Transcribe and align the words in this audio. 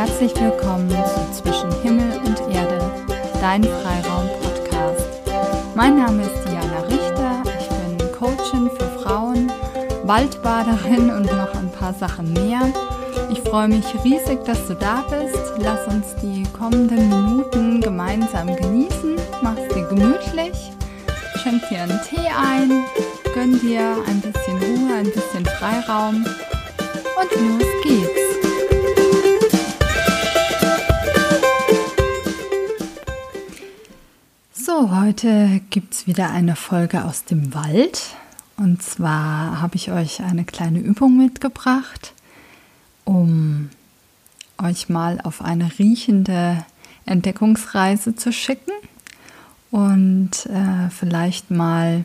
Herzlich 0.00 0.34
willkommen 0.40 0.88
zu 0.88 1.42
Zwischen 1.42 1.70
Himmel 1.82 2.20
und 2.24 2.40
Erde, 2.50 2.90
dein 3.38 3.62
Freiraum-Podcast. 3.62 5.06
Mein 5.74 5.98
Name 5.98 6.22
ist 6.22 6.42
Diana 6.48 6.80
Richter, 6.88 7.42
ich 7.60 7.68
bin 7.68 8.12
Coachin 8.12 8.70
für 8.70 8.98
Frauen, 9.02 9.52
Waldbaderin 10.04 11.10
und 11.10 11.26
noch 11.26 11.54
ein 11.54 11.70
paar 11.78 11.92
Sachen 11.92 12.32
mehr. 12.32 12.62
Ich 13.30 13.40
freue 13.42 13.68
mich 13.68 13.84
riesig, 14.02 14.42
dass 14.46 14.66
du 14.68 14.74
da 14.74 15.04
bist. 15.10 15.52
Lass 15.58 15.86
uns 15.86 16.16
die 16.22 16.44
kommenden 16.58 17.06
Minuten 17.10 17.82
gemeinsam 17.82 18.56
genießen. 18.56 19.16
Mach's 19.42 19.68
dir 19.74 19.86
gemütlich, 19.86 20.72
schenk 21.42 21.60
dir 21.68 21.82
einen 21.82 22.00
Tee 22.08 22.30
ein, 22.40 22.84
gönn 23.34 23.60
dir 23.60 23.98
ein 24.06 24.22
bisschen 24.22 24.56
Ruhe, 24.62 24.94
ein 24.94 25.12
bisschen 25.12 25.44
Freiraum 25.44 26.24
und 26.24 27.58
los 27.58 27.68
geht's. 27.82 28.29
Heute 35.10 35.60
gibt 35.70 35.92
es 35.92 36.06
wieder 36.06 36.30
eine 36.30 36.54
Folge 36.54 37.04
aus 37.04 37.24
dem 37.24 37.52
Wald. 37.52 38.14
Und 38.56 38.80
zwar 38.80 39.60
habe 39.60 39.74
ich 39.74 39.90
euch 39.90 40.22
eine 40.22 40.44
kleine 40.44 40.78
Übung 40.78 41.16
mitgebracht, 41.16 42.12
um 43.04 43.70
euch 44.62 44.88
mal 44.88 45.20
auf 45.20 45.42
eine 45.42 45.68
riechende 45.80 46.64
Entdeckungsreise 47.06 48.14
zu 48.14 48.32
schicken 48.32 48.70
und 49.72 50.46
äh, 50.46 50.90
vielleicht 50.90 51.50
mal 51.50 52.04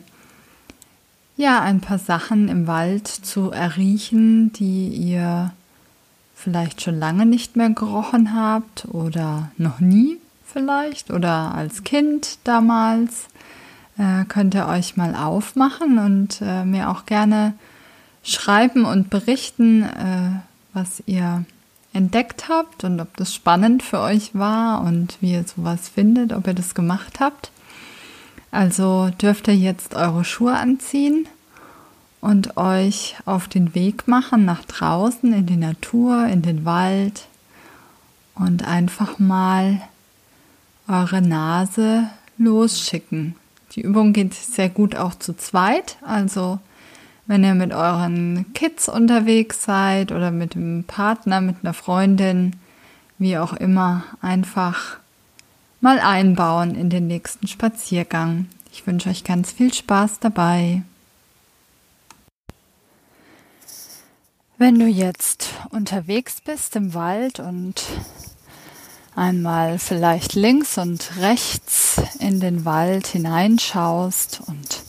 ja 1.36 1.60
ein 1.60 1.80
paar 1.80 2.00
Sachen 2.00 2.48
im 2.48 2.66
Wald 2.66 3.06
zu 3.06 3.52
erriechen, 3.52 4.52
die 4.54 4.88
ihr 4.88 5.52
vielleicht 6.34 6.82
schon 6.82 6.98
lange 6.98 7.24
nicht 7.24 7.54
mehr 7.54 7.70
gerochen 7.70 8.34
habt 8.34 8.86
oder 8.86 9.52
noch 9.58 9.78
nie 9.78 10.18
vielleicht 10.52 11.10
oder 11.10 11.54
als 11.54 11.84
Kind 11.84 12.38
damals. 12.44 13.26
Äh, 13.98 14.24
könnt 14.26 14.54
ihr 14.54 14.66
euch 14.66 14.96
mal 14.96 15.14
aufmachen 15.14 15.98
und 15.98 16.40
äh, 16.42 16.64
mir 16.64 16.90
auch 16.90 17.06
gerne 17.06 17.54
schreiben 18.22 18.84
und 18.84 19.08
berichten, 19.08 19.82
äh, 19.84 20.40
was 20.74 21.02
ihr 21.06 21.44
entdeckt 21.92 22.48
habt 22.48 22.84
und 22.84 23.00
ob 23.00 23.16
das 23.16 23.34
spannend 23.34 23.82
für 23.82 24.00
euch 24.00 24.34
war 24.34 24.82
und 24.82 25.16
wie 25.20 25.32
ihr 25.32 25.44
sowas 25.44 25.88
findet, 25.88 26.32
ob 26.32 26.46
ihr 26.46 26.54
das 26.54 26.74
gemacht 26.74 27.20
habt. 27.20 27.50
Also 28.50 29.10
dürft 29.20 29.48
ihr 29.48 29.56
jetzt 29.56 29.94
eure 29.94 30.24
Schuhe 30.24 30.54
anziehen 30.56 31.26
und 32.20 32.56
euch 32.56 33.16
auf 33.24 33.48
den 33.48 33.74
Weg 33.74 34.08
machen 34.08 34.44
nach 34.44 34.64
draußen 34.64 35.32
in 35.32 35.46
die 35.46 35.56
Natur, 35.56 36.26
in 36.26 36.42
den 36.42 36.64
Wald 36.64 37.26
und 38.34 38.66
einfach 38.66 39.18
mal 39.18 39.80
eure 40.88 41.22
Nase 41.22 42.08
losschicken. 42.38 43.34
Die 43.72 43.80
Übung 43.82 44.12
geht 44.12 44.34
sehr 44.34 44.68
gut 44.68 44.96
auch 44.96 45.14
zu 45.14 45.36
zweit, 45.36 45.96
also 46.02 46.58
wenn 47.26 47.42
ihr 47.42 47.54
mit 47.54 47.72
euren 47.72 48.52
Kids 48.54 48.88
unterwegs 48.88 49.64
seid 49.64 50.12
oder 50.12 50.30
mit 50.30 50.54
dem 50.54 50.84
Partner, 50.86 51.40
mit 51.40 51.56
einer 51.62 51.74
Freundin, 51.74 52.54
wie 53.18 53.36
auch 53.36 53.52
immer, 53.52 54.04
einfach 54.20 54.98
mal 55.80 55.98
einbauen 55.98 56.74
in 56.74 56.88
den 56.88 57.06
nächsten 57.06 57.48
Spaziergang. 57.48 58.46
Ich 58.72 58.86
wünsche 58.86 59.08
euch 59.08 59.24
ganz 59.24 59.52
viel 59.52 59.72
Spaß 59.74 60.20
dabei. 60.20 60.82
Wenn 64.58 64.78
du 64.78 64.86
jetzt 64.86 65.48
unterwegs 65.70 66.40
bist 66.40 66.76
im 66.76 66.94
Wald 66.94 67.40
und 67.40 67.82
einmal 69.16 69.78
vielleicht 69.78 70.34
links 70.34 70.78
und 70.78 71.16
rechts 71.18 72.00
in 72.20 72.38
den 72.38 72.64
Wald 72.64 73.06
hineinschaust 73.08 74.42
und 74.46 74.82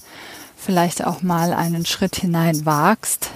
vielleicht 0.55 1.05
auch 1.05 1.21
mal 1.21 1.53
einen 1.53 1.85
Schritt 1.85 2.17
hinein 2.17 2.65
wagst, 2.65 3.29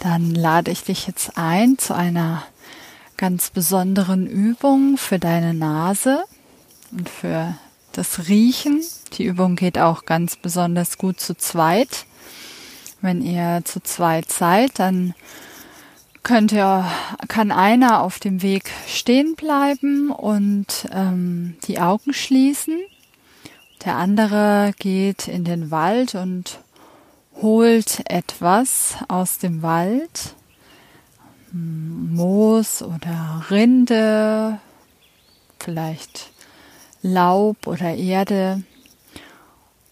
dann 0.00 0.34
lade 0.34 0.72
ich 0.72 0.82
dich 0.82 1.06
jetzt 1.06 1.38
ein 1.38 1.78
zu 1.78 1.94
einer 1.94 2.42
ganz 3.16 3.50
besonderen 3.50 4.26
Übung 4.26 4.96
für 4.96 5.20
deine 5.20 5.54
Nase 5.54 6.24
und 6.90 7.08
für 7.08 7.54
das 7.92 8.26
Riechen. 8.26 8.82
Die 9.12 9.24
Übung 9.24 9.54
geht 9.54 9.78
auch 9.78 10.04
ganz 10.04 10.34
besonders 10.34 10.98
gut 10.98 11.20
zu 11.20 11.36
zweit. 11.36 12.06
Wenn 13.00 13.22
ihr 13.22 13.62
zu 13.64 13.80
zweit 13.80 14.32
seid, 14.32 14.80
dann 14.80 15.14
könnt 16.22 16.52
ihr, 16.52 16.84
kann 17.28 17.50
einer 17.50 18.02
auf 18.02 18.18
dem 18.18 18.42
Weg 18.42 18.70
stehen 18.86 19.34
bleiben 19.34 20.10
und 20.10 20.88
ähm, 20.92 21.56
die 21.64 21.80
Augen 21.80 22.12
schließen. 22.12 22.78
Der 23.84 23.96
andere 23.96 24.72
geht 24.78 25.26
in 25.26 25.44
den 25.44 25.70
Wald 25.70 26.14
und 26.14 26.60
holt 27.40 28.02
etwas 28.08 28.96
aus 29.08 29.38
dem 29.38 29.62
Wald. 29.62 30.34
Moos 31.50 32.82
oder 32.82 33.44
Rinde, 33.50 34.58
vielleicht 35.58 36.30
Laub 37.02 37.66
oder 37.66 37.94
Erde 37.94 38.62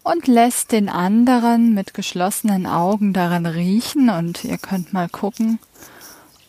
und 0.02 0.26
lässt 0.26 0.72
den 0.72 0.88
anderen 0.88 1.74
mit 1.74 1.92
geschlossenen 1.92 2.66
Augen 2.66 3.12
daran 3.12 3.46
riechen 3.46 4.08
und 4.08 4.44
ihr 4.44 4.58
könnt 4.58 4.92
mal 4.92 5.08
gucken, 5.08 5.58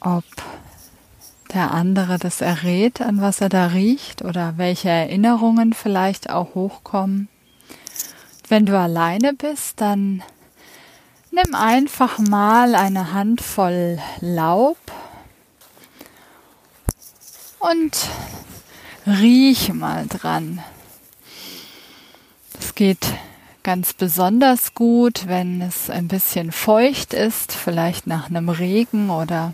ob 0.02 0.26
der 1.54 1.72
andere 1.72 2.18
das 2.18 2.42
errät, 2.42 3.02
an 3.02 3.22
was 3.22 3.42
er 3.42 3.50
da 3.50 3.68
riecht 3.68 4.22
oder 4.22 4.58
welche 4.58 4.90
Erinnerungen 4.90 5.74
vielleicht 5.74 6.30
auch 6.30 6.56
hochkommen. 6.56 7.28
Wenn 8.48 8.66
du 8.66 8.78
alleine 8.78 9.34
bist, 9.34 9.80
dann 9.82 10.24
nimm 11.32 11.56
einfach 11.56 12.20
mal 12.20 12.76
eine 12.76 13.14
Handvoll 13.14 14.00
Laub 14.20 14.78
und 17.60 18.10
riech 19.06 19.74
mal 19.74 20.08
dran. 20.08 20.62
Es 22.60 22.76
geht 22.76 23.06
ganz 23.64 23.94
besonders 23.94 24.74
gut, 24.74 25.28
wenn 25.28 25.62
es 25.62 25.90
ein 25.90 26.08
bisschen 26.08 26.52
feucht 26.52 27.14
ist, 27.14 27.54
vielleicht 27.54 28.08
nach 28.08 28.30
einem 28.30 28.50
Regen 28.50 29.10
oder 29.10 29.54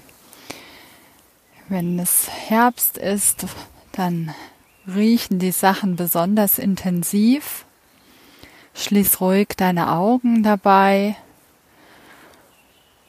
wenn 1.70 2.00
es 2.00 2.30
Herbst 2.30 2.98
ist, 2.98 3.46
dann 3.92 4.34
riechen 4.88 5.40
die 5.40 5.52
Sachen 5.52 5.96
besonders 5.96 6.60
intensiv. 6.60 7.66
Schließ 8.74 9.22
ruhig 9.22 9.50
deine 9.58 9.92
Augen 9.92 10.44
dabei 10.44 11.16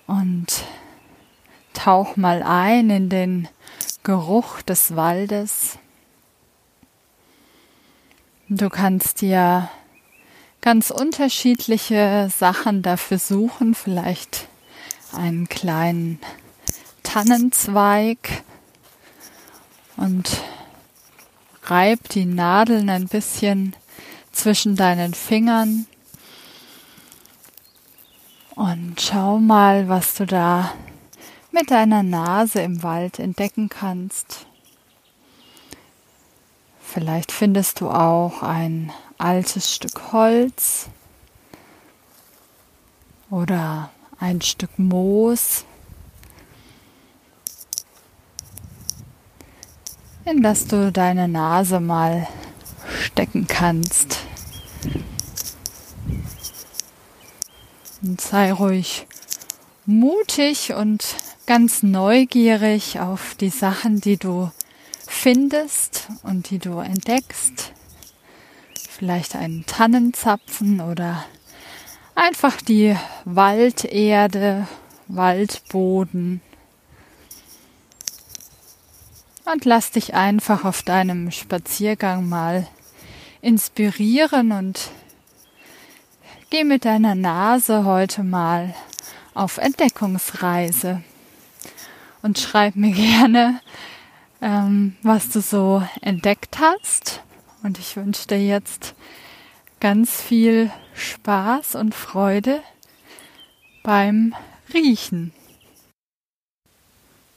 und 0.07 0.65
tauch 1.75 2.17
mal 2.17 2.43
ein 2.43 2.91
in 2.91 3.09
den 3.09 3.49
Geruch 4.03 4.63
des 4.63 4.97
Waldes. 4.97 5.79
Du 8.49 8.71
kannst 8.71 9.21
dir 9.21 9.69
ganz 10.63 10.91
unterschiedliche 10.91 12.31
Sachen 12.35 12.83
dafür 12.83 13.19
suchen, 13.19 13.75
vielleicht 13.75 14.49
einen 15.13 15.49
kleinen 15.49 16.19
Tannenzweig 17.03 18.43
und 19.99 20.43
reib 21.65 22.09
die 22.09 22.25
Nadeln 22.25 22.89
ein 22.89 23.09
bisschen 23.09 23.77
zwischen 24.33 24.77
deinen 24.77 25.13
Fingern 25.13 25.87
und 28.55 29.01
schau 29.01 29.39
mal, 29.39 29.89
was 29.89 30.15
du 30.15 30.27
da 30.27 30.73
mit 31.53 31.71
deiner 31.71 32.03
Nase 32.03 32.61
im 32.61 32.83
Wald 32.83 33.19
entdecken 33.19 33.69
kannst. 33.69 34.47
Vielleicht 36.81 37.33
findest 37.33 37.81
du 37.81 37.91
auch 37.91 38.43
ein 38.43 38.93
altes 39.19 39.75
Stück 39.75 40.13
Holz 40.13 40.89
oder 43.31 43.91
ein 44.19 44.41
Stück 44.41 44.79
Moos. 44.79 45.65
In 50.31 50.43
das 50.43 50.67
du 50.67 50.93
deine 50.93 51.27
Nase 51.27 51.81
mal 51.81 52.29
stecken 53.03 53.47
kannst. 53.47 54.19
Und 58.03 58.21
sei 58.21 58.53
ruhig 58.53 59.07
mutig 59.87 60.75
und 60.75 61.17
ganz 61.47 61.83
neugierig 61.83 63.01
auf 63.01 63.35
die 63.37 63.49
Sachen, 63.49 64.01
die 64.01 64.19
du 64.19 64.51
findest 65.07 66.09
und 66.23 66.51
die 66.51 66.59
du 66.59 66.79
entdeckst. 66.79 67.73
Vielleicht 68.89 69.35
einen 69.35 69.65
Tannenzapfen 69.65 70.81
oder 70.81 71.25
einfach 72.15 72.61
die 72.61 72.97
Walderde, 73.25 74.69
Waldboden 75.07 76.43
und 79.53 79.65
lass 79.65 79.91
dich 79.91 80.15
einfach 80.15 80.65
auf 80.65 80.83
deinem 80.83 81.31
Spaziergang 81.31 82.29
mal 82.29 82.67
inspirieren 83.41 84.53
und 84.53 84.91
geh 86.51 86.65
mit 86.65 86.85
deiner 86.85 87.15
Nase 87.15 87.85
heute 87.85 88.23
mal 88.23 88.75
auf 89.35 89.59
Entdeckungsreise 89.59 91.03
und 92.23 92.39
schreib 92.39 92.77
mir 92.77 92.93
gerne, 92.93 93.61
ähm, 94.43 94.97
was 95.03 95.31
du 95.31 95.41
so 95.41 95.83
entdeckt 96.03 96.59
hast. 96.59 97.23
Und 97.63 97.79
ich 97.79 97.97
wünsche 97.97 98.27
dir 98.27 98.45
jetzt 98.45 98.95
ganz 99.81 100.21
viel 100.21 100.71
Spaß 100.95 101.75
und 101.77 101.95
Freude 101.95 102.61
beim 103.83 104.35
Riechen. 104.75 105.33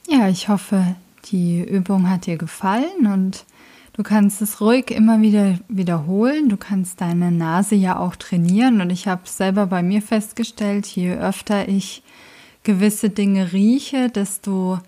Ja, 0.08 0.28
ich 0.28 0.48
hoffe, 0.48 0.96
die 1.26 1.62
Übung 1.62 2.08
hat 2.08 2.26
dir 2.26 2.36
gefallen 2.36 3.06
und 3.06 3.44
du 3.92 4.02
kannst 4.02 4.42
es 4.42 4.60
ruhig 4.60 4.90
immer 4.90 5.20
wieder 5.22 5.58
wiederholen. 5.68 6.48
Du 6.48 6.56
kannst 6.56 7.00
deine 7.00 7.30
Nase 7.30 7.74
ja 7.74 7.98
auch 7.98 8.16
trainieren 8.16 8.80
und 8.80 8.90
ich 8.90 9.06
habe 9.06 9.22
selber 9.24 9.66
bei 9.66 9.82
mir 9.82 10.02
festgestellt, 10.02 10.86
je 10.86 11.12
öfter 11.12 11.68
ich 11.68 12.02
gewisse 12.64 13.10
Dinge 13.10 13.52
rieche, 13.52 14.08
desto 14.08 14.78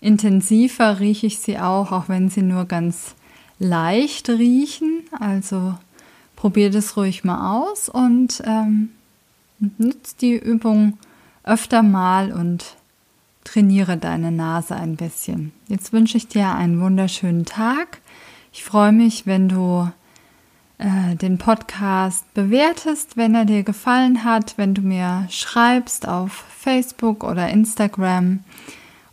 intensiver 0.00 1.00
rieche 1.00 1.26
ich 1.26 1.38
sie 1.38 1.58
auch, 1.58 1.92
auch 1.92 2.08
wenn 2.08 2.30
sie 2.30 2.42
nur 2.42 2.64
ganz 2.64 3.14
leicht 3.58 4.28
riechen. 4.28 5.02
Also 5.18 5.74
probier 6.36 6.70
das 6.70 6.96
ruhig 6.96 7.24
mal 7.24 7.62
aus 7.62 7.88
und 7.88 8.42
ähm, 8.44 8.90
nutzt 9.78 10.22
die 10.22 10.36
Übung 10.36 10.98
öfter 11.44 11.82
mal 11.82 12.32
und 12.32 12.76
trainiere 13.44 13.96
deine 13.96 14.32
Nase 14.32 14.76
ein 14.76 14.96
bisschen. 14.96 15.52
Jetzt 15.68 15.92
wünsche 15.92 16.16
ich 16.16 16.28
dir 16.28 16.54
einen 16.54 16.80
wunderschönen 16.80 17.44
Tag. 17.44 18.00
Ich 18.52 18.64
freue 18.64 18.92
mich, 18.92 19.26
wenn 19.26 19.48
du 19.48 19.90
äh, 20.78 21.14
den 21.16 21.38
Podcast 21.38 22.32
bewertest, 22.34 23.16
wenn 23.16 23.34
er 23.34 23.44
dir 23.44 23.62
gefallen 23.62 24.24
hat, 24.24 24.54
wenn 24.56 24.74
du 24.74 24.82
mir 24.82 25.26
schreibst 25.28 26.08
auf 26.08 26.44
Facebook 26.58 27.22
oder 27.22 27.48
Instagram. 27.48 28.40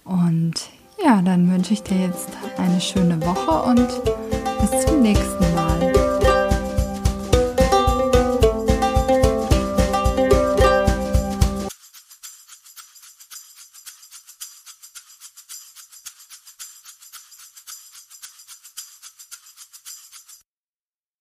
Und 0.03 0.69
ja, 1.03 1.21
dann 1.21 1.51
wünsche 1.51 1.73
ich 1.73 1.83
dir 1.83 2.07
jetzt 2.07 2.29
eine 2.57 2.81
schöne 2.81 3.21
Woche 3.21 3.69
und 3.69 3.87
bis 4.61 4.85
zum 4.85 5.01
nächsten 5.01 5.55
Mal. 5.55 6.06